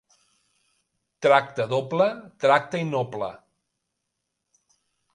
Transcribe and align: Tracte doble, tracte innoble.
Tracte 1.25 1.69
doble, 1.75 2.09
tracte 2.47 2.83
innoble. 2.89 3.31